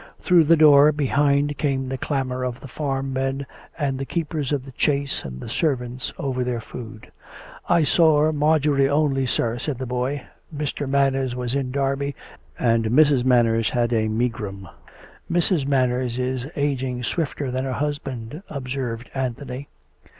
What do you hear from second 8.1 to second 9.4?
Marjorie only,